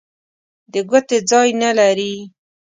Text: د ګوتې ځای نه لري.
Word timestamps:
د 0.71 0.73
ګوتې 0.89 1.17
ځای 1.29 1.49
نه 1.61 1.69
لري. 1.79 2.15